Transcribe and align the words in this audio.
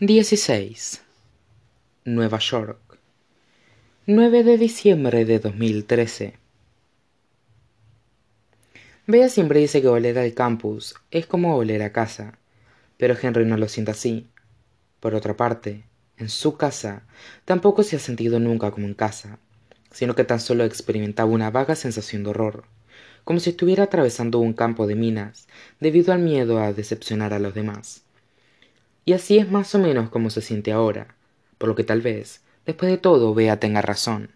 16. 0.00 1.02
Nueva 2.04 2.38
York. 2.38 3.00
9 4.06 4.44
de 4.44 4.56
diciembre 4.56 5.24
de 5.24 5.40
2013. 5.40 6.34
Bea 9.08 9.28
siempre 9.28 9.58
dice 9.58 9.82
que 9.82 9.88
volver 9.88 10.16
al 10.20 10.34
campus 10.34 10.94
es 11.10 11.26
como 11.26 11.56
volver 11.56 11.82
a 11.82 11.90
casa, 11.90 12.38
pero 12.96 13.16
Henry 13.20 13.44
no 13.44 13.56
lo 13.56 13.66
siente 13.66 13.90
así. 13.90 14.28
Por 15.00 15.16
otra 15.16 15.36
parte, 15.36 15.82
en 16.16 16.28
su 16.28 16.56
casa 16.56 17.02
tampoco 17.44 17.82
se 17.82 17.96
ha 17.96 17.98
sentido 17.98 18.38
nunca 18.38 18.70
como 18.70 18.86
en 18.86 18.94
casa, 18.94 19.40
sino 19.90 20.14
que 20.14 20.22
tan 20.22 20.38
solo 20.38 20.62
experimentaba 20.62 21.28
una 21.28 21.50
vaga 21.50 21.74
sensación 21.74 22.22
de 22.22 22.30
horror, 22.30 22.66
como 23.24 23.40
si 23.40 23.50
estuviera 23.50 23.82
atravesando 23.82 24.38
un 24.38 24.52
campo 24.52 24.86
de 24.86 24.94
minas 24.94 25.48
debido 25.80 26.12
al 26.12 26.20
miedo 26.20 26.60
a 26.60 26.72
decepcionar 26.72 27.34
a 27.34 27.40
los 27.40 27.52
demás. 27.52 28.04
Y 29.08 29.14
así 29.14 29.38
es 29.38 29.50
más 29.50 29.74
o 29.74 29.78
menos 29.78 30.10
como 30.10 30.28
se 30.28 30.42
siente 30.42 30.70
ahora, 30.70 31.14
por 31.56 31.70
lo 31.70 31.74
que 31.74 31.82
tal 31.82 32.02
vez, 32.02 32.42
después 32.66 32.90
de 32.90 32.98
todo, 32.98 33.32
Bea 33.32 33.58
tenga 33.58 33.80
razón. 33.80 34.32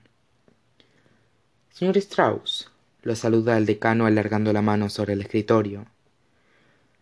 Señor 1.68 1.98
Strauss, 1.98 2.70
lo 3.02 3.14
saluda 3.14 3.58
el 3.58 3.66
decano 3.66 4.06
alargando 4.06 4.50
la 4.50 4.62
mano 4.62 4.88
sobre 4.88 5.12
el 5.12 5.20
escritorio. 5.20 5.84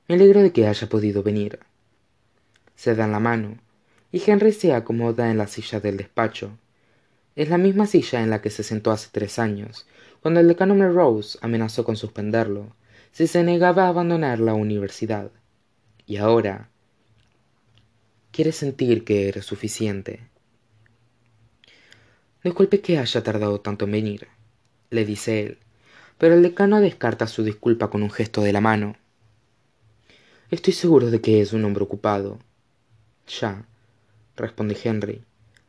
Me 0.09 0.17
alegro 0.17 0.43
de 0.43 0.53
que 0.53 0.67
haya 0.67 0.89
podido 0.89 1.23
venir. 1.23 1.61
Se 2.75 2.97
dan 2.97 3.13
la 3.13 3.21
mano, 3.21 3.59
y 4.11 4.21
Henry 4.29 4.51
se 4.51 4.75
acomoda 4.75 5.31
en 5.31 5.39
la 5.39 5.47
silla 5.47 5.79
del 5.79 5.97
despacho. 5.97 6.51
Es 7.37 7.51
la 7.51 7.59
misma 7.59 7.87
silla 7.87 8.21
en 8.21 8.31
la 8.31 8.43
que 8.43 8.51
se 8.51 8.65
sentó 8.65 8.91
hace 8.91 9.11
tres 9.13 9.39
años, 9.39 9.87
cuando 10.23 10.41
el 10.41 10.49
decano 10.49 10.75
Melrose 10.75 11.39
amenazó 11.41 11.85
con 11.85 11.95
suspenderlo 11.95 12.75
si 13.13 13.29
se 13.29 13.45
negaba 13.45 13.85
a 13.85 13.91
abandonar 13.91 14.41
la 14.41 14.55
universidad. 14.55 15.31
Y 16.05 16.17
ahora, 16.17 16.70
Quiere 18.33 18.53
sentir 18.53 19.05
que 19.05 19.29
eres 19.29 19.45
suficiente. 19.45 20.21
Disculpe 22.45 22.81
que 22.81 22.99
haya 22.99 23.23
tardado 23.23 23.61
tanto 23.61 23.87
en 23.87 23.93
venir, 23.93 24.29
le 24.91 25.05
dice 25.05 25.43
él, 25.43 25.59
pero 26.17 26.35
el 26.35 26.43
decano 26.43 26.81
descarta 26.81 27.27
su 27.27 27.43
disculpa 27.43 27.91
con 27.91 28.03
un 28.03 28.11
gesto 28.11 28.43
de 28.43 28.53
la 28.53 28.61
mano. 28.61 28.97
Estoy 30.51 30.73
seguro 30.73 31.11
de 31.11 31.21
que 31.21 31.41
es 31.41 31.53
un 31.53 31.65
hombre 31.65 31.83
ocupado. 31.83 32.39
Ya, 33.41 33.67
responde 34.37 34.79
Henry, 34.83 35.23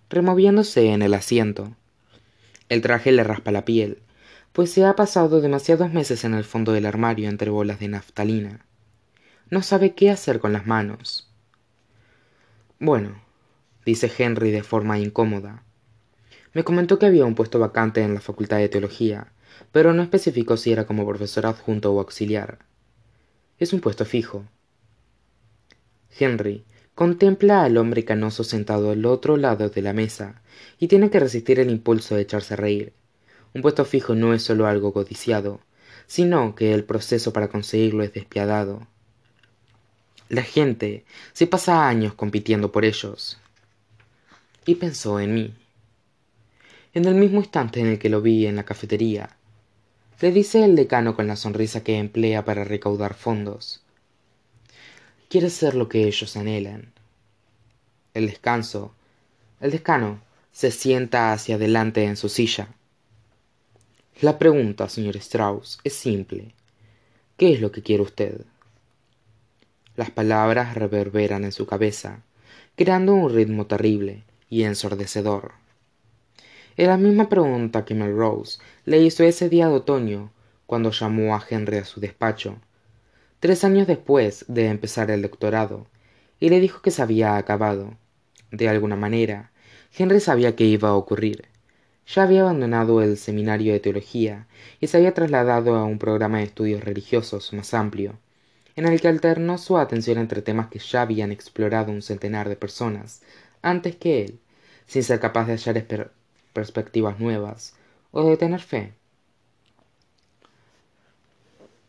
removiéndose 0.10 0.88
en 0.94 1.02
el 1.02 1.14
asiento. 1.14 1.76
El 2.70 2.82
traje 2.82 3.12
le 3.12 3.24
raspa 3.24 3.52
la 3.52 3.66
piel, 3.66 4.04
pues 4.54 4.72
se 4.72 4.86
ha 4.86 4.96
pasado 4.96 5.42
demasiados 5.42 5.92
meses 5.92 6.24
en 6.26 6.36
el 6.36 6.44
fondo 6.44 6.74
del 6.74 6.86
armario 6.86 7.28
entre 7.28 7.50
bolas 7.50 7.80
de 7.80 7.88
naftalina. 7.88 8.66
No 9.50 9.64
sabe 9.64 9.96
qué 9.96 10.12
hacer 10.12 10.40
con 10.40 10.54
las 10.54 10.68
manos. 10.68 11.31
Bueno, 12.84 13.22
dice 13.86 14.12
Henry 14.18 14.50
de 14.50 14.64
forma 14.64 14.98
incómoda. 14.98 15.64
Me 16.52 16.64
comentó 16.64 16.98
que 16.98 17.06
había 17.06 17.26
un 17.26 17.36
puesto 17.36 17.60
vacante 17.60 18.02
en 18.02 18.16
la 18.16 18.22
Facultad 18.22 18.58
de 18.58 18.70
Teología, 18.70 19.34
pero 19.72 19.94
no 19.94 20.02
especificó 20.02 20.58
si 20.58 20.72
era 20.72 20.88
como 20.88 21.06
profesor 21.06 21.46
adjunto 21.46 21.94
o 21.94 22.00
auxiliar. 22.00 22.66
Es 23.60 23.72
un 23.72 23.82
puesto 23.82 24.04
fijo. 24.04 24.46
Henry 26.20 26.66
contempla 26.96 27.64
al 27.64 27.78
hombre 27.78 28.04
canoso 28.04 28.44
sentado 28.44 28.90
al 28.90 29.06
otro 29.06 29.38
lado 29.38 29.70
de 29.70 29.82
la 29.84 29.94
mesa 29.94 30.42
y 30.80 30.88
tiene 30.88 31.12
que 31.12 31.20
resistir 31.20 31.60
el 31.60 31.70
impulso 31.70 32.16
de 32.16 32.24
echarse 32.24 32.56
a 32.56 32.58
reír. 32.58 32.94
Un 33.54 33.62
puesto 33.62 33.86
fijo 33.86 34.16
no 34.16 34.34
es 34.34 34.42
solo 34.42 34.66
algo 34.66 34.92
codiciado, 34.92 35.60
sino 36.08 36.56
que 36.56 36.74
el 36.74 36.84
proceso 36.84 37.32
para 37.32 37.50
conseguirlo 37.50 38.02
es 38.02 38.12
despiadado. 38.12 38.88
La 40.32 40.44
gente 40.44 41.04
se 41.34 41.46
pasa 41.46 41.90
años 41.90 42.14
compitiendo 42.14 42.72
por 42.72 42.86
ellos. 42.86 43.38
Y 44.66 44.76
pensó 44.76 45.20
en 45.20 45.34
mí. 45.34 45.54
En 46.94 47.04
el 47.04 47.16
mismo 47.16 47.40
instante 47.42 47.82
en 47.82 47.88
el 47.88 48.00
que 48.00 48.08
lo 48.08 48.22
vi 48.22 48.46
en 48.46 48.56
la 48.56 48.64
cafetería, 48.64 49.36
le 50.22 50.32
dice 50.32 50.64
el 50.64 50.78
decano 50.78 51.18
con 51.18 51.28
la 51.28 51.36
sonrisa 51.36 51.84
que 51.84 51.98
emplea 51.98 52.46
para 52.46 52.64
recaudar 52.64 53.14
fondos. 53.14 53.84
Quieres 55.28 55.52
ser 55.52 55.76
lo 55.76 55.90
que 55.90 56.08
ellos 56.08 56.38
anhelan. 56.38 56.94
El 58.14 58.28
descanso. 58.28 58.94
El 59.60 59.72
decano 59.72 60.22
se 60.54 60.72
sienta 60.72 61.34
hacia 61.34 61.56
adelante 61.56 62.06
en 62.06 62.16
su 62.16 62.30
silla. 62.30 62.70
La 64.22 64.40
pregunta, 64.40 64.88
señor 64.88 65.18
Strauss, 65.18 65.80
es 65.84 65.92
simple. 65.92 66.54
¿Qué 67.36 67.52
es 67.52 67.60
lo 67.60 67.74
que 67.74 67.84
quiere 67.84 68.04
usted? 68.04 68.46
Las 69.96 70.10
palabras 70.10 70.76
reverberan 70.76 71.44
en 71.44 71.52
su 71.52 71.66
cabeza, 71.66 72.24
creando 72.78 73.14
un 73.14 73.34
ritmo 73.34 73.68
terrible 73.68 74.24
y 74.50 74.64
ensordecedor. 74.64 75.52
Es 76.78 76.88
la 76.88 76.98
misma 76.98 77.28
pregunta 77.28 77.84
que 77.84 77.94
Melrose 77.94 78.60
le 78.86 79.02
hizo 79.02 79.24
ese 79.24 79.50
día 79.50 79.68
de 79.68 79.74
otoño 79.74 80.32
cuando 80.66 80.92
llamó 80.92 81.36
a 81.36 81.44
Henry 81.48 81.78
a 81.78 81.86
su 81.86 82.00
despacho, 82.00 82.56
tres 83.42 83.66
años 83.66 83.86
después 83.86 84.46
de 84.48 84.68
empezar 84.68 85.12
el 85.12 85.22
doctorado, 85.22 85.88
y 86.40 86.48
le 86.48 86.62
dijo 86.62 86.82
que 86.82 86.92
se 86.92 87.02
había 87.02 87.36
acabado. 87.36 87.98
De 88.52 88.70
alguna 88.70 88.96
manera, 88.96 89.52
Henry 89.98 90.22
sabía 90.22 90.56
que 90.56 90.64
iba 90.64 90.90
a 90.90 90.96
ocurrir. 90.96 91.50
Ya 92.08 92.24
había 92.24 92.42
abandonado 92.42 93.02
el 93.02 93.18
seminario 93.18 93.74
de 93.74 93.82
teología 93.82 94.48
y 94.80 94.88
se 94.88 94.98
había 94.98 95.14
trasladado 95.14 95.76
a 95.76 95.84
un 95.84 96.00
programa 96.00 96.38
de 96.38 96.46
estudios 96.46 96.84
religiosos 96.84 97.52
más 97.52 97.74
amplio, 97.74 98.18
en 98.76 98.88
el 98.88 99.02
que 99.02 99.08
alternó 99.08 99.58
su 99.58 99.78
atención 99.78 100.18
entre 100.18 100.42
temas 100.42 100.68
que 100.68 100.80
ya 100.80 101.02
habían 101.02 101.32
explorado 101.32 101.92
un 101.92 102.02
centenar 102.02 102.50
de 102.50 102.56
personas 102.56 103.22
antes 103.62 103.96
que 103.96 104.24
él, 104.24 104.40
sin 104.88 105.04
ser 105.04 105.20
capaz 105.20 105.46
de 105.46 105.54
hallar 105.54 106.12
perspectivas 106.54 107.20
nuevas 107.20 107.76
o 108.12 108.30
de 108.30 108.38
tener 108.38 108.60
fe. 108.60 108.94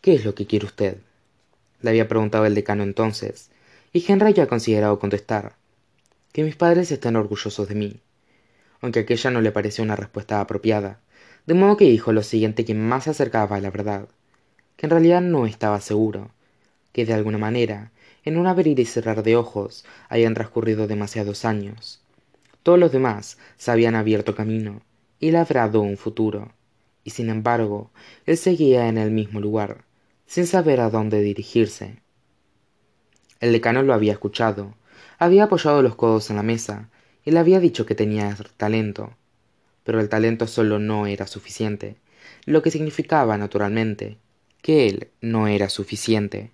¿Qué 0.00 0.14
es 0.14 0.24
lo 0.24 0.34
que 0.34 0.46
quiere 0.46 0.66
usted? 0.66 0.98
le 1.80 1.90
había 1.90 2.08
preguntado 2.08 2.46
el 2.46 2.54
decano 2.54 2.82
entonces, 2.82 3.50
y 3.92 4.04
Henry 4.06 4.32
ya 4.32 4.44
ha 4.44 4.48
considerado 4.48 4.98
contestar 4.98 5.56
que 6.32 6.44
mis 6.44 6.56
padres 6.56 6.90
estén 6.90 7.16
orgullosos 7.16 7.68
de 7.68 7.74
mí, 7.74 8.00
aunque 8.80 9.00
aquella 9.00 9.30
no 9.30 9.40
le 9.40 9.52
pareció 9.52 9.84
una 9.84 9.96
respuesta 9.96 10.40
apropiada, 10.40 11.00
de 11.46 11.54
modo 11.54 11.76
que 11.76 11.84
dijo 11.84 12.12
lo 12.12 12.22
siguiente 12.22 12.64
que 12.64 12.74
más 12.74 13.04
se 13.04 13.10
acercaba 13.10 13.56
a 13.56 13.60
la 13.60 13.70
verdad, 13.70 14.08
que 14.76 14.86
en 14.86 14.90
realidad 14.90 15.20
no 15.20 15.46
estaba 15.46 15.80
seguro, 15.80 16.30
que 16.92 17.06
de 17.06 17.14
alguna 17.14 17.38
manera, 17.38 17.90
en 18.24 18.36
un 18.36 18.46
abrir 18.46 18.78
y 18.78 18.84
cerrar 18.84 19.22
de 19.22 19.36
ojos, 19.36 19.84
habían 20.08 20.34
transcurrido 20.34 20.86
demasiados 20.86 21.44
años. 21.44 22.02
Todos 22.62 22.78
los 22.78 22.92
demás 22.92 23.38
se 23.56 23.70
habían 23.70 23.94
abierto 23.94 24.34
camino 24.34 24.82
y 25.18 25.30
labrado 25.30 25.80
un 25.80 25.96
futuro, 25.96 26.52
y 27.04 27.10
sin 27.10 27.30
embargo, 27.30 27.90
él 28.26 28.36
seguía 28.36 28.88
en 28.88 28.98
el 28.98 29.10
mismo 29.10 29.40
lugar, 29.40 29.84
sin 30.26 30.46
saber 30.46 30.80
a 30.80 30.90
dónde 30.90 31.20
dirigirse. 31.20 31.96
El 33.40 33.52
decano 33.52 33.82
lo 33.82 33.94
había 33.94 34.12
escuchado, 34.12 34.74
había 35.18 35.44
apoyado 35.44 35.82
los 35.82 35.96
codos 35.96 36.30
en 36.30 36.36
la 36.36 36.42
mesa 36.42 36.88
y 37.24 37.32
le 37.32 37.38
había 37.38 37.60
dicho 37.60 37.86
que 37.86 37.94
tenía 37.94 38.36
talento, 38.56 39.14
pero 39.84 40.00
el 40.00 40.08
talento 40.08 40.46
solo 40.46 40.78
no 40.78 41.06
era 41.06 41.26
suficiente, 41.26 41.96
lo 42.44 42.62
que 42.62 42.70
significaba, 42.70 43.36
naturalmente, 43.36 44.18
que 44.60 44.88
él 44.88 45.08
no 45.20 45.48
era 45.48 45.68
suficiente. 45.68 46.50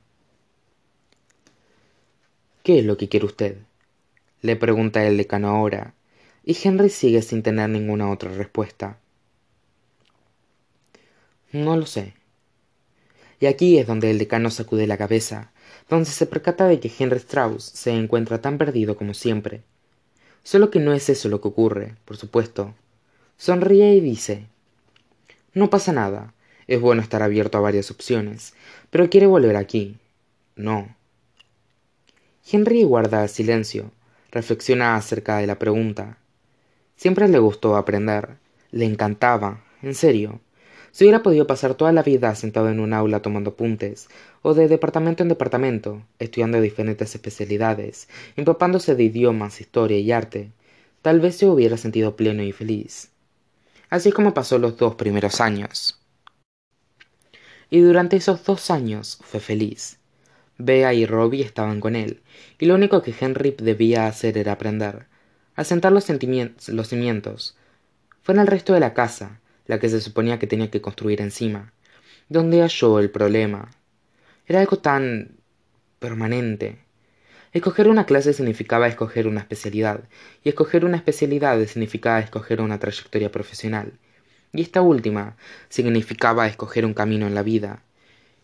¿Qué 2.68 2.80
es 2.80 2.84
lo 2.84 2.98
que 2.98 3.08
quiere 3.08 3.24
usted? 3.24 3.56
le 4.42 4.54
pregunta 4.54 5.02
el 5.06 5.16
decano 5.16 5.48
ahora, 5.48 5.94
y 6.44 6.54
Henry 6.62 6.90
sigue 6.90 7.22
sin 7.22 7.42
tener 7.42 7.70
ninguna 7.70 8.10
otra 8.10 8.30
respuesta. 8.30 8.98
No 11.50 11.78
lo 11.78 11.86
sé. 11.86 12.12
Y 13.40 13.46
aquí 13.46 13.78
es 13.78 13.86
donde 13.86 14.10
el 14.10 14.18
decano 14.18 14.50
sacude 14.50 14.86
la 14.86 14.98
cabeza, 14.98 15.50
donde 15.88 16.10
se 16.10 16.26
percata 16.26 16.66
de 16.66 16.78
que 16.78 16.92
Henry 16.98 17.16
Strauss 17.16 17.64
se 17.64 17.92
encuentra 17.92 18.42
tan 18.42 18.58
perdido 18.58 18.98
como 18.98 19.14
siempre. 19.14 19.62
Solo 20.42 20.70
que 20.70 20.78
no 20.78 20.92
es 20.92 21.08
eso 21.08 21.30
lo 21.30 21.40
que 21.40 21.48
ocurre, 21.48 21.94
por 22.04 22.18
supuesto. 22.18 22.74
Sonríe 23.38 23.94
y 23.94 24.00
dice 24.00 24.44
No 25.54 25.70
pasa 25.70 25.94
nada. 25.94 26.34
Es 26.66 26.82
bueno 26.82 27.00
estar 27.00 27.22
abierto 27.22 27.56
a 27.56 27.62
varias 27.62 27.90
opciones, 27.90 28.52
pero 28.90 29.08
quiere 29.08 29.26
volver 29.26 29.56
aquí. 29.56 29.96
No, 30.54 30.97
Henry 32.50 32.82
guarda 32.82 33.28
silencio, 33.28 33.90
reflexiona 34.30 34.96
acerca 34.96 35.36
de 35.36 35.46
la 35.46 35.58
pregunta. 35.58 36.16
Siempre 36.96 37.28
le 37.28 37.38
gustó 37.38 37.76
aprender, 37.76 38.38
le 38.70 38.86
encantaba, 38.86 39.62
en 39.82 39.94
serio. 39.94 40.40
Si 40.90 41.04
hubiera 41.04 41.22
podido 41.22 41.46
pasar 41.46 41.74
toda 41.74 41.92
la 41.92 42.02
vida 42.02 42.34
sentado 42.34 42.70
en 42.70 42.80
un 42.80 42.94
aula 42.94 43.20
tomando 43.20 43.50
apuntes, 43.50 44.08
o 44.40 44.54
de 44.54 44.66
departamento 44.66 45.22
en 45.22 45.28
departamento, 45.28 46.02
estudiando 46.18 46.58
diferentes 46.58 47.14
especialidades, 47.14 48.08
empapándose 48.34 48.94
de 48.94 49.04
idiomas, 49.04 49.60
historia 49.60 49.98
y 49.98 50.10
arte, 50.10 50.50
tal 51.02 51.20
vez 51.20 51.36
se 51.36 51.44
hubiera 51.44 51.76
sentido 51.76 52.16
pleno 52.16 52.42
y 52.42 52.52
feliz. 52.52 53.10
Así 53.90 54.10
como 54.10 54.32
pasó 54.32 54.58
los 54.58 54.78
dos 54.78 54.94
primeros 54.94 55.42
años. 55.42 56.00
Y 57.68 57.80
durante 57.80 58.16
esos 58.16 58.42
dos 58.42 58.70
años 58.70 59.18
fue 59.22 59.38
feliz 59.40 59.97
Bea 60.60 60.92
y 60.92 61.06
Robbie 61.06 61.44
estaban 61.44 61.78
con 61.78 61.94
él, 61.94 62.20
y 62.58 62.66
lo 62.66 62.74
único 62.74 63.00
que 63.00 63.14
Henry 63.18 63.54
debía 63.56 64.08
hacer 64.08 64.36
era 64.36 64.52
aprender, 64.52 65.06
a 65.54 65.62
sentar 65.62 65.92
los, 65.92 66.08
los 66.68 66.88
cimientos. 66.88 67.56
Fue 68.22 68.34
en 68.34 68.40
el 68.40 68.48
resto 68.48 68.74
de 68.74 68.80
la 68.80 68.92
casa, 68.92 69.40
la 69.66 69.78
que 69.78 69.88
se 69.88 70.00
suponía 70.00 70.40
que 70.40 70.48
tenía 70.48 70.68
que 70.68 70.80
construir 70.80 71.20
encima, 71.20 71.72
donde 72.28 72.60
halló 72.60 72.98
el 72.98 73.08
problema. 73.08 73.70
Era 74.48 74.58
algo 74.58 74.78
tan 74.78 75.36
permanente. 76.00 76.80
Escoger 77.52 77.86
una 77.86 78.04
clase 78.04 78.32
significaba 78.32 78.88
escoger 78.88 79.28
una 79.28 79.40
especialidad, 79.40 80.08
y 80.42 80.48
escoger 80.48 80.84
una 80.84 80.96
especialidad 80.96 81.64
significaba 81.66 82.18
escoger 82.18 82.60
una 82.60 82.80
trayectoria 82.80 83.30
profesional, 83.30 83.92
y 84.52 84.62
esta 84.62 84.82
última 84.82 85.36
significaba 85.68 86.48
escoger 86.48 86.84
un 86.84 86.94
camino 86.94 87.28
en 87.28 87.36
la 87.36 87.44
vida. 87.44 87.84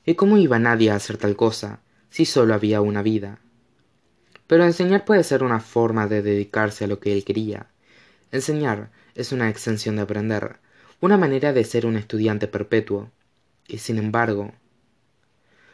¿Y 0.07 0.15
cómo 0.15 0.39
iba 0.39 0.61
nadie 0.61 0.93
a 0.93 0.95
hacer 0.95 1.17
tal 1.17 1.35
cosa 1.35 1.81
si 2.15 2.27
solo 2.27 2.55
había 2.55 2.81
una 2.81 3.03
vida? 3.03 3.41
Pero 4.47 4.63
enseñar 4.63 5.05
puede 5.05 5.25
ser 5.25 5.43
una 5.43 5.59
forma 5.59 6.07
de 6.07 6.23
dedicarse 6.23 6.85
a 6.85 6.87
lo 6.87 7.01
que 7.01 7.13
él 7.13 7.25
quería. 7.25 7.67
Enseñar 8.31 8.93
es 9.17 9.33
una 9.33 9.51
extensión 9.51 9.97
de 9.97 10.03
aprender, 10.03 10.61
una 11.01 11.17
manera 11.17 11.53
de 11.53 11.65
ser 11.65 11.87
un 11.87 11.97
estudiante 11.97 12.47
perpetuo. 12.47 13.11
Y 13.67 13.79
sin 13.79 13.99
embargo, 13.99 14.53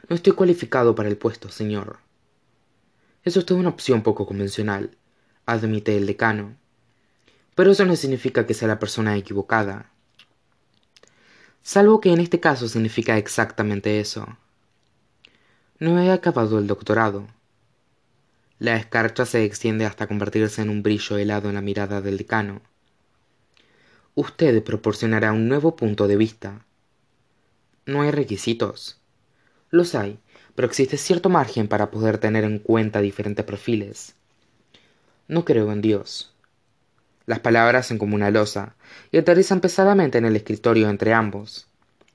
no 0.08 0.16
estoy 0.16 0.32
cualificado 0.32 0.94
para 0.94 1.10
el 1.10 1.18
puesto, 1.18 1.50
señor. 1.50 1.98
Es 3.22 3.36
usted 3.36 3.54
una 3.54 3.68
opción 3.68 4.02
poco 4.02 4.24
convencional, 4.24 4.96
admite 5.44 5.94
el 5.94 6.06
decano. 6.06 6.56
Pero 7.54 7.72
eso 7.72 7.84
no 7.84 7.94
significa 7.96 8.46
que 8.46 8.54
sea 8.54 8.68
la 8.68 8.78
persona 8.78 9.14
equivocada. 9.14 9.90
Salvo 11.62 12.00
que 12.00 12.14
en 12.14 12.20
este 12.20 12.40
caso 12.40 12.66
significa 12.66 13.18
exactamente 13.18 14.00
eso. 14.00 14.38
No 15.80 15.98
he 15.98 16.10
acabado 16.10 16.58
el 16.58 16.66
doctorado. 16.66 17.26
La 18.58 18.76
escarcha 18.76 19.24
se 19.24 19.46
extiende 19.46 19.86
hasta 19.86 20.06
convertirse 20.06 20.60
en 20.60 20.68
un 20.68 20.82
brillo 20.82 21.16
helado 21.16 21.48
en 21.48 21.54
la 21.54 21.62
mirada 21.62 22.02
del 22.02 22.18
decano. 22.18 22.60
Usted 24.14 24.62
proporcionará 24.62 25.32
un 25.32 25.48
nuevo 25.48 25.76
punto 25.76 26.06
de 26.06 26.18
vista. 26.18 26.66
No 27.86 28.02
hay 28.02 28.10
requisitos. 28.10 29.00
Los 29.70 29.94
hay, 29.94 30.18
pero 30.54 30.68
existe 30.68 30.98
cierto 30.98 31.30
margen 31.30 31.66
para 31.66 31.90
poder 31.90 32.18
tener 32.18 32.44
en 32.44 32.58
cuenta 32.58 33.00
diferentes 33.00 33.46
perfiles. 33.46 34.14
No 35.28 35.46
creo 35.46 35.72
en 35.72 35.80
Dios. 35.80 36.34
Las 37.24 37.38
palabras 37.38 37.86
son 37.86 37.96
como 37.96 38.16
una 38.16 38.30
losa 38.30 38.74
y 39.10 39.16
aterrizan 39.16 39.62
pesadamente 39.62 40.18
en 40.18 40.26
el 40.26 40.36
escritorio 40.36 40.90
entre 40.90 41.14
ambos. 41.14 41.69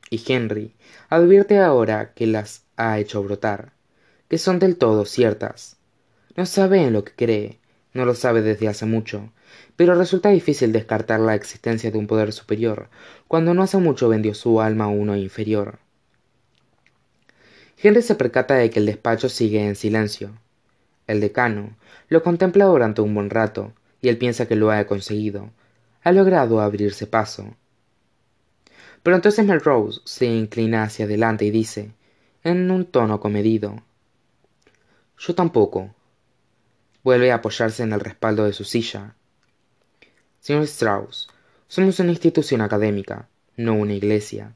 Y 0.10 0.22
Henry 0.26 0.74
advierte 1.10 1.60
ahora 1.60 2.14
que 2.14 2.28
las 2.28 2.64
ha 2.78 3.00
hecho 3.00 3.24
brotar, 3.24 3.74
que 4.30 4.38
son 4.38 4.60
del 4.60 4.78
todo 4.78 5.06
ciertas. 5.06 5.78
No 6.36 6.46
sabe 6.46 6.84
en 6.84 6.94
lo 6.94 7.04
que 7.04 7.14
cree, 7.14 7.60
no 7.94 8.06
lo 8.06 8.14
sabe 8.14 8.42
desde 8.42 8.68
hace 8.68 8.86
mucho, 8.86 9.32
pero 9.76 9.96
resulta 9.96 10.30
difícil 10.30 10.72
descartar 10.72 11.20
la 11.20 11.36
existencia 11.36 11.92
de 11.92 11.98
un 11.98 12.08
poder 12.08 12.34
superior 12.34 12.90
cuando 13.28 13.54
no 13.54 13.64
hace 13.64 13.78
mucho 13.78 14.10
vendió 14.10 14.34
su 14.34 14.62
alma 14.62 14.86
a 14.86 14.90
uno 14.90 15.16
inferior. 15.16 15.80
Henry 17.82 18.02
se 18.02 18.16
percata 18.16 18.56
de 18.56 18.70
que 18.70 18.80
el 18.80 18.86
despacho 18.86 19.30
sigue 19.30 19.66
en 19.66 19.76
silencio. 19.76 20.32
El 21.08 21.22
decano 21.22 21.76
lo 22.10 22.24
contempla 22.24 22.66
durante 22.66 23.02
un 23.02 23.14
buen 23.14 23.30
rato, 23.30 23.74
y 24.02 24.10
él 24.10 24.18
piensa 24.18 24.48
que 24.48 24.56
lo 24.56 24.72
ha 24.72 24.86
conseguido. 24.86 25.52
Ha 26.04 26.12
logrado 26.12 26.62
abrirse 26.62 27.08
paso. 27.08 27.56
Pero 29.06 29.18
entonces 29.18 29.46
Melrose 29.46 30.02
se 30.04 30.26
inclina 30.26 30.82
hacia 30.82 31.06
adelante 31.06 31.46
y 31.46 31.52
dice, 31.52 31.92
en 32.44 32.72
un 32.72 32.86
tono 32.86 33.20
comedido, 33.20 33.84
Yo 35.20 35.36
tampoco. 35.36 35.94
Vuelve 37.04 37.32
a 37.32 37.36
apoyarse 37.36 37.84
en 37.84 37.94
el 37.94 38.00
respaldo 38.00 38.46
de 38.46 38.54
su 38.54 38.64
silla. 38.64 39.14
Señor 40.40 40.64
Strauss, 40.64 41.28
somos 41.68 42.00
una 42.00 42.10
institución 42.10 42.62
académica, 42.62 43.30
no 43.58 43.76
una 43.76 43.94
iglesia. 43.94 44.56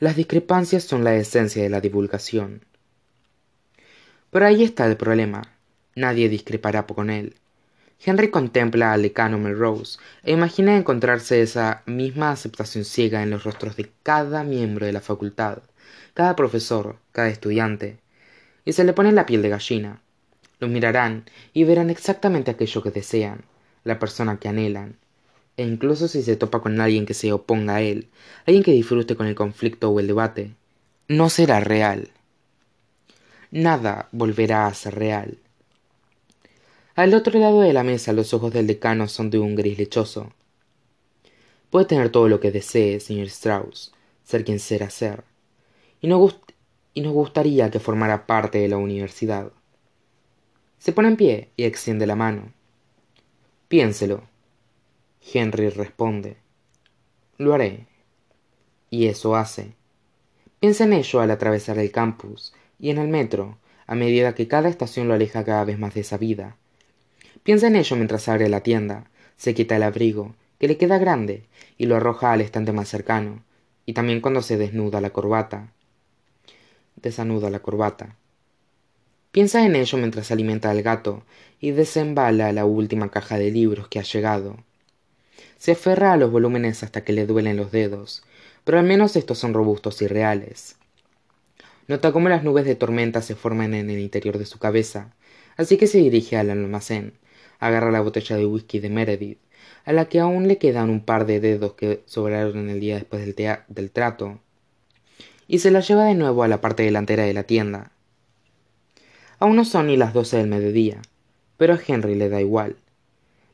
Las 0.00 0.16
discrepancias 0.16 0.82
son 0.82 1.04
la 1.04 1.14
esencia 1.14 1.62
de 1.62 1.70
la 1.70 1.80
divulgación. 1.80 2.64
Pero 4.32 4.44
ahí 4.44 4.64
está 4.64 4.86
el 4.86 4.96
problema. 4.96 5.52
Nadie 5.94 6.28
discrepará 6.28 6.84
con 6.84 7.10
él. 7.10 7.36
Henry 8.04 8.30
contempla 8.30 8.92
al 8.92 9.02
decano 9.02 9.38
Melrose 9.38 9.98
e 10.22 10.32
imagina 10.32 10.76
encontrarse 10.76 11.42
esa 11.42 11.82
misma 11.86 12.30
aceptación 12.30 12.84
ciega 12.84 13.22
en 13.22 13.30
los 13.30 13.42
rostros 13.42 13.76
de 13.76 13.90
cada 14.04 14.44
miembro 14.44 14.86
de 14.86 14.92
la 14.92 15.00
facultad, 15.00 15.58
cada 16.14 16.36
profesor, 16.36 16.96
cada 17.10 17.28
estudiante, 17.28 17.98
y 18.64 18.72
se 18.72 18.84
le 18.84 18.92
pone 18.92 19.10
la 19.10 19.26
piel 19.26 19.42
de 19.42 19.48
gallina. 19.48 20.00
Lo 20.60 20.68
mirarán 20.68 21.24
y 21.52 21.64
verán 21.64 21.90
exactamente 21.90 22.52
aquello 22.52 22.82
que 22.82 22.90
desean, 22.90 23.42
la 23.82 23.98
persona 23.98 24.38
que 24.38 24.48
anhelan, 24.48 24.96
e 25.56 25.64
incluso 25.64 26.06
si 26.06 26.22
se 26.22 26.36
topa 26.36 26.60
con 26.60 26.80
alguien 26.80 27.04
que 27.04 27.14
se 27.14 27.32
oponga 27.32 27.76
a 27.76 27.80
él, 27.80 28.08
alguien 28.46 28.62
que 28.62 28.72
disfrute 28.72 29.16
con 29.16 29.26
el 29.26 29.34
conflicto 29.34 29.90
o 29.90 29.98
el 29.98 30.06
debate, 30.06 30.54
no 31.08 31.30
será 31.30 31.58
real. 31.58 32.10
Nada 33.50 34.08
volverá 34.12 34.66
a 34.66 34.74
ser 34.74 34.94
real. 34.94 35.38
Al 36.98 37.14
otro 37.14 37.38
lado 37.38 37.60
de 37.60 37.72
la 37.72 37.84
mesa 37.84 38.12
los 38.12 38.34
ojos 38.34 38.52
del 38.52 38.66
decano 38.66 39.06
son 39.06 39.30
de 39.30 39.38
un 39.38 39.54
gris 39.54 39.78
lechoso. 39.78 40.32
Puede 41.70 41.86
tener 41.86 42.10
todo 42.10 42.28
lo 42.28 42.40
que 42.40 42.50
desee, 42.50 42.98
señor 42.98 43.28
Strauss, 43.28 43.92
ser 44.24 44.44
quien 44.44 44.58
será 44.58 44.90
ser, 44.90 45.22
y, 46.00 46.08
y 46.08 47.00
nos 47.00 47.12
gustaría 47.12 47.70
que 47.70 47.78
formara 47.78 48.26
parte 48.26 48.58
de 48.58 48.66
la 48.66 48.78
universidad. 48.78 49.52
Se 50.80 50.92
pone 50.92 51.06
en 51.06 51.16
pie 51.16 51.50
y 51.56 51.66
extiende 51.66 52.04
la 52.04 52.16
mano. 52.16 52.52
Piénselo, 53.68 54.24
Henry 55.32 55.68
responde. 55.68 56.38
Lo 57.36 57.54
haré. 57.54 57.86
Y 58.90 59.06
eso 59.06 59.36
hace. 59.36 59.76
Piensa 60.58 60.82
en 60.82 60.94
ello 60.94 61.20
al 61.20 61.30
atravesar 61.30 61.78
el 61.78 61.92
campus 61.92 62.52
y 62.80 62.90
en 62.90 62.98
el 62.98 63.06
metro, 63.06 63.56
a 63.86 63.94
medida 63.94 64.34
que 64.34 64.48
cada 64.48 64.68
estación 64.68 65.06
lo 65.06 65.14
aleja 65.14 65.44
cada 65.44 65.64
vez 65.64 65.78
más 65.78 65.94
de 65.94 66.00
esa 66.00 66.18
vida. 66.18 66.56
Piensa 67.48 67.68
en 67.68 67.76
ello 67.76 67.96
mientras 67.96 68.28
abre 68.28 68.50
la 68.50 68.60
tienda, 68.60 69.08
se 69.38 69.54
quita 69.54 69.76
el 69.76 69.82
abrigo, 69.82 70.34
que 70.58 70.68
le 70.68 70.76
queda 70.76 70.98
grande, 70.98 71.44
y 71.78 71.86
lo 71.86 71.96
arroja 71.96 72.32
al 72.32 72.42
estante 72.42 72.72
más 72.72 72.90
cercano, 72.90 73.42
y 73.86 73.94
también 73.94 74.20
cuando 74.20 74.42
se 74.42 74.58
desnuda 74.58 75.00
la 75.00 75.08
corbata. 75.08 75.72
Desanuda 76.96 77.48
la 77.48 77.60
corbata. 77.60 78.16
Piensa 79.32 79.64
en 79.64 79.76
ello 79.76 79.96
mientras 79.96 80.30
alimenta 80.30 80.68
al 80.68 80.82
gato 80.82 81.22
y 81.58 81.70
desembala 81.70 82.52
la 82.52 82.66
última 82.66 83.10
caja 83.10 83.38
de 83.38 83.50
libros 83.50 83.88
que 83.88 83.98
ha 83.98 84.02
llegado 84.02 84.58
se 85.58 85.72
aferra 85.72 86.12
a 86.12 86.16
los 86.16 86.30
volúmenes 86.30 86.82
hasta 86.84 87.02
que 87.02 87.12
le 87.12 87.26
duelen 87.26 87.56
los 87.56 87.72
dedos, 87.72 88.22
pero 88.64 88.78
al 88.78 88.86
menos 88.86 89.16
estos 89.16 89.38
son 89.38 89.54
robustos 89.54 90.00
y 90.02 90.06
reales. 90.06 90.76
Nota 91.88 92.12
cómo 92.12 92.28
las 92.28 92.44
nubes 92.44 92.64
de 92.64 92.76
tormenta 92.76 93.22
se 93.22 93.34
forman 93.34 93.74
en 93.74 93.90
el 93.90 93.98
interior 93.98 94.38
de 94.38 94.46
su 94.46 94.58
cabeza, 94.58 95.14
así 95.56 95.76
que 95.76 95.86
se 95.86 95.98
dirige 95.98 96.36
al 96.36 96.50
almacén, 96.50 97.14
agarra 97.58 97.90
la 97.90 98.00
botella 98.00 98.36
de 98.36 98.46
whisky 98.46 98.78
de 98.78 98.90
Meredith, 98.90 99.38
a 99.84 99.92
la 99.92 100.06
que 100.06 100.20
aún 100.20 100.48
le 100.48 100.58
quedan 100.58 100.90
un 100.90 101.00
par 101.00 101.26
de 101.26 101.40
dedos 101.40 101.74
que 101.74 102.02
sobraron 102.06 102.68
el 102.68 102.80
día 102.80 102.96
después 102.96 103.24
del, 103.24 103.58
del 103.68 103.90
trato, 103.90 104.38
y 105.46 105.60
se 105.60 105.70
la 105.70 105.80
lleva 105.80 106.04
de 106.04 106.14
nuevo 106.14 106.42
a 106.42 106.48
la 106.48 106.60
parte 106.60 106.82
delantera 106.82 107.24
de 107.24 107.32
la 107.32 107.44
tienda. 107.44 107.90
Aún 109.38 109.56
no 109.56 109.64
son 109.64 109.86
ni 109.86 109.96
las 109.96 110.12
doce 110.12 110.36
del 110.36 110.48
mediodía, 110.48 111.00
pero 111.56 111.74
a 111.74 111.80
Henry 111.86 112.14
le 112.14 112.28
da 112.28 112.40
igual. 112.40 112.76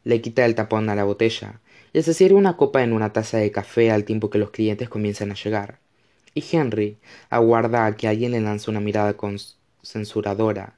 Le 0.02 0.20
quita 0.20 0.44
el 0.44 0.54
tapón 0.54 0.88
a 0.88 0.94
la 0.94 1.04
botella, 1.04 1.61
y 1.92 2.02
se 2.02 2.14
sirve 2.14 2.34
una 2.34 2.56
copa 2.56 2.82
en 2.82 2.92
una 2.92 3.12
taza 3.12 3.38
de 3.38 3.52
café 3.52 3.90
al 3.90 4.04
tiempo 4.04 4.28
que 4.28 4.38
los 4.38 4.50
clientes 4.50 4.88
comienzan 4.88 5.30
a 5.30 5.34
llegar. 5.34 5.78
Y 6.34 6.44
Henry 6.50 6.99
aguarda 7.30 7.87
a 7.87 7.96
que 7.96 8.08
alguien 8.08 8.32
le 8.32 8.40
lance 8.40 8.68
una 8.70 8.80
mirada 8.80 9.16
censuradora, 9.82 10.75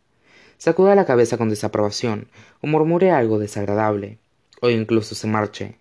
sacuda 0.58 0.94
la 0.94 1.06
cabeza 1.06 1.36
con 1.36 1.48
desaprobación, 1.48 2.28
o 2.60 2.66
murmure 2.66 3.10
algo 3.10 3.38
desagradable, 3.38 4.18
o 4.60 4.70
incluso 4.70 5.14
se 5.14 5.26
marche. 5.26 5.76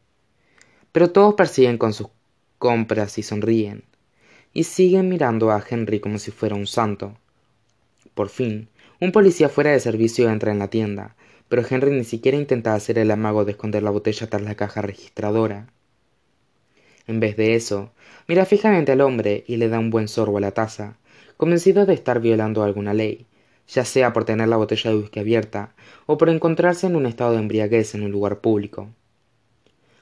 Pero 0.92 1.12
todos 1.12 1.36
persiguen 1.36 1.78
con 1.78 1.94
sus 1.94 2.08
compras 2.58 3.18
y 3.18 3.24
sonríen, 3.24 3.84
y 4.54 4.64
siguen 4.64 5.10
mirando 5.10 5.52
a 5.52 5.64
Henry 5.68 6.00
como 6.00 6.20
si 6.20 6.32
fuera 6.32 6.56
un 6.56 6.68
santo. 6.68 7.18
Por 8.14 8.30
fin, 8.30 8.70
un 9.02 9.12
policía 9.12 9.50
fuera 9.50 9.72
de 9.72 9.80
servicio 9.80 10.30
entra 10.30 10.52
en 10.52 10.60
la 10.60 10.70
tienda, 10.70 11.16
pero 11.50 11.64
Henry 11.70 11.92
ni 11.92 12.04
siquiera 12.04 12.38
intenta 12.38 12.74
hacer 12.74 12.98
el 12.98 13.12
amago 13.12 13.46
de 13.46 13.52
esconder 13.52 13.84
la 13.84 13.92
botella 13.92 14.28
tras 14.28 14.42
la 14.42 14.56
caja 14.56 14.82
registradora. 14.82 15.68
En 17.08 17.20
vez 17.20 17.38
de 17.38 17.56
eso, 17.56 17.92
mira 18.28 18.46
fijamente 18.46 18.94
al 18.94 19.02
hombre 19.02 19.44
y 19.48 19.58
le 19.58 19.70
da 19.70 19.80
un 19.80 19.90
buen 19.90 20.08
sorbo 20.08 20.38
a 20.38 20.42
la 20.42 20.52
taza, 20.52 20.98
convencido 21.38 21.86
de 21.86 21.94
estar 21.94 22.20
violando 22.20 22.64
alguna 22.64 22.94
ley, 22.94 23.28
ya 23.68 23.86
sea 23.86 24.14
por 24.14 24.26
tener 24.26 24.48
la 24.48 24.58
botella 24.58 24.92
de 24.92 24.98
whisky 24.98 25.20
abierta 25.20 25.74
o 26.06 26.18
por 26.18 26.30
encontrarse 26.30 26.88
en 26.88 26.96
un 26.96 27.06
estado 27.06 27.34
de 27.34 27.40
embriaguez 27.40 27.96
en 27.96 28.04
un 28.04 28.12
lugar 28.12 28.40
público. 28.40 28.90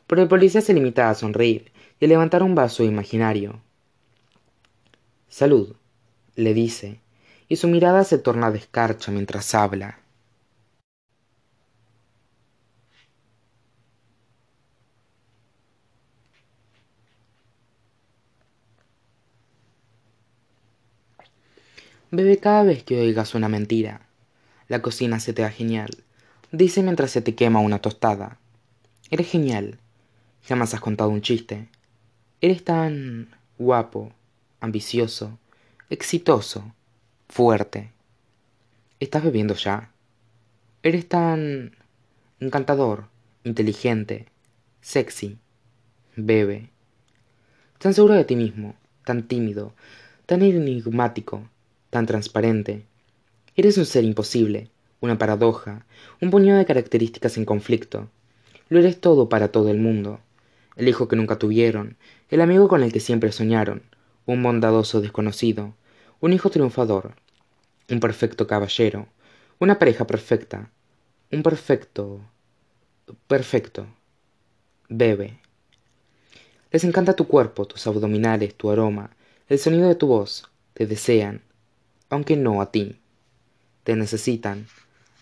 Pero 0.08 0.22
el 0.22 0.28
policía 0.28 0.62
se 0.62 0.74
limita 0.74 1.10
a 1.10 1.16
sonreír 1.16 1.72
y 2.00 2.06
a 2.06 2.08
levantar 2.08 2.44
un 2.44 2.56
vaso 2.56 2.84
imaginario. 2.84 3.62
Salud, 5.30 5.76
le 6.36 6.54
dice, 6.54 7.00
y 7.48 7.56
su 7.56 7.68
mirada 7.68 8.04
se 8.04 8.18
torna 8.18 8.52
de 8.52 8.60
escarcha 8.60 9.12
mientras 9.12 9.56
habla. 9.56 10.03
Bebe 22.16 22.38
cada 22.38 22.62
vez 22.62 22.84
que 22.84 23.02
oigas 23.02 23.34
una 23.34 23.50
mentira. 23.50 24.02
La 24.68 24.84
cocina 24.84 25.20
se 25.20 25.34
te 25.34 25.42
da 25.42 25.50
genial, 25.50 25.90
dice 26.52 26.84
mientras 26.84 27.10
se 27.10 27.24
te 27.24 27.34
quema 27.34 27.60
una 27.60 27.80
tostada. 27.80 28.38
Eres 29.10 29.32
genial. 29.32 29.80
Jamás 30.48 30.76
has 30.76 30.80
contado 30.80 31.10
un 31.10 31.24
chiste. 31.24 31.70
Eres 32.40 32.64
tan 32.64 33.36
guapo, 33.58 34.14
ambicioso, 34.60 35.40
exitoso, 35.90 36.76
fuerte. 37.30 37.90
¿Estás 39.00 39.24
bebiendo 39.24 39.56
ya? 39.56 39.90
Eres 40.84 41.10
tan 41.10 41.76
encantador, 42.40 43.08
inteligente, 43.44 44.28
sexy. 44.82 45.40
Bebe. 46.16 46.70
Tan 47.80 47.96
seguro 47.96 48.14
de 48.14 48.26
ti 48.26 48.36
mismo, 48.36 48.76
tan 49.04 49.24
tímido, 49.24 49.74
tan 50.28 50.44
enigmático, 50.44 51.50
tan 51.94 52.08
transparente. 52.08 52.86
Eres 53.56 53.78
un 53.78 53.86
ser 53.86 54.04
imposible, 54.04 54.72
una 55.00 55.18
paradoja, 55.18 55.86
un 56.22 56.32
puñado 56.32 56.58
de 56.58 56.66
características 56.66 57.38
en 57.38 57.46
conflicto. 57.46 58.10
Lo 58.68 58.80
eres 58.80 59.00
todo 59.00 59.30
para 59.30 59.50
todo 59.50 59.70
el 59.70 59.78
mundo. 59.78 60.20
El 60.76 60.88
hijo 60.90 61.08
que 61.08 61.16
nunca 61.16 61.38
tuvieron, 61.38 61.98
el 62.30 62.42
amigo 62.42 62.68
con 62.68 62.82
el 62.82 62.92
que 62.92 63.00
siempre 63.00 63.32
soñaron, 63.32 63.84
un 64.26 64.42
bondadoso 64.42 65.02
desconocido, 65.02 65.76
un 66.20 66.34
hijo 66.34 66.50
triunfador, 66.50 67.14
un 67.90 68.00
perfecto 68.00 68.48
caballero, 68.48 69.08
una 69.60 69.78
pareja 69.78 70.08
perfecta, 70.08 70.72
un 71.32 71.44
perfecto... 71.44 72.22
perfecto. 73.28 73.86
Bebe. 74.90 75.40
Les 76.72 76.84
encanta 76.84 77.16
tu 77.16 77.28
cuerpo, 77.28 77.66
tus 77.66 77.86
abdominales, 77.86 78.56
tu 78.56 78.72
aroma, 78.72 79.16
el 79.48 79.60
sonido 79.60 79.88
de 79.88 79.96
tu 79.96 80.08
voz. 80.08 80.50
Te 80.74 80.88
desean, 80.88 81.44
aunque 82.14 82.38
no 82.38 82.62
a 82.62 82.72
ti. 82.72 83.00
Te 83.84 83.96
necesitan, 83.96 84.68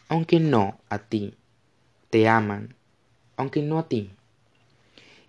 aunque 0.10 0.42
no 0.42 0.78
a 0.90 1.00
ti. 1.00 1.36
Te 2.10 2.28
aman, 2.28 2.76
aunque 3.38 3.62
no 3.62 3.80
a 3.80 3.88
ti. 3.88 4.10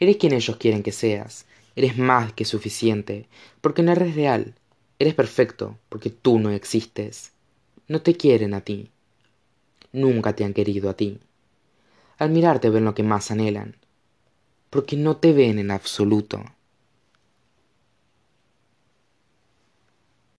Eres 0.01 0.17
quien 0.17 0.33
ellos 0.33 0.57
quieren 0.57 0.83
que 0.83 0.91
seas. 0.91 1.47
Eres 1.77 1.97
más 1.97 2.33
que 2.33 2.45
suficiente, 2.45 3.29
porque 3.61 3.85
no 3.85 3.93
eres 3.93 4.17
real. 4.17 4.57
Eres 4.99 5.15
perfecto, 5.15 5.79
porque 5.89 6.11
tú 6.11 6.41
no 6.41 6.51
existes. 6.51 7.31
No 7.87 8.03
te 8.03 8.17
quieren 8.17 8.55
a 8.55 8.63
ti. 8.63 8.91
Nunca 9.93 10.35
te 10.35 10.43
han 10.43 10.55
querido 10.55 10.91
a 10.91 10.97
ti. 10.97 11.21
Al 12.19 12.31
mirarte 12.31 12.71
ven 12.71 12.85
lo 12.85 12.95
que 12.95 13.05
más 13.05 13.31
anhelan, 13.31 13.77
porque 14.69 14.97
no 14.97 15.17
te 15.17 15.33
ven 15.33 15.61
en 15.61 15.71
absoluto. 15.71 16.45